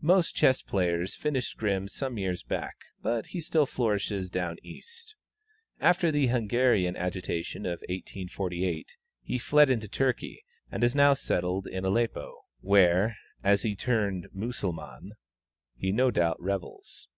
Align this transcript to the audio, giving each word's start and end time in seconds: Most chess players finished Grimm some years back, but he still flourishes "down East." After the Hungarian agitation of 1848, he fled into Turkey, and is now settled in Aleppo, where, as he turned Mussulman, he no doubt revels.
Most 0.00 0.36
chess 0.36 0.62
players 0.62 1.16
finished 1.16 1.56
Grimm 1.56 1.88
some 1.88 2.16
years 2.16 2.44
back, 2.44 2.76
but 3.02 3.26
he 3.26 3.40
still 3.40 3.66
flourishes 3.66 4.30
"down 4.30 4.56
East." 4.62 5.16
After 5.80 6.12
the 6.12 6.28
Hungarian 6.28 6.94
agitation 6.94 7.66
of 7.66 7.80
1848, 7.88 8.96
he 9.24 9.38
fled 9.38 9.70
into 9.70 9.88
Turkey, 9.88 10.44
and 10.70 10.84
is 10.84 10.94
now 10.94 11.14
settled 11.14 11.66
in 11.66 11.84
Aleppo, 11.84 12.44
where, 12.60 13.16
as 13.42 13.62
he 13.62 13.74
turned 13.74 14.28
Mussulman, 14.32 15.14
he 15.74 15.90
no 15.90 16.12
doubt 16.12 16.40
revels. 16.40 17.08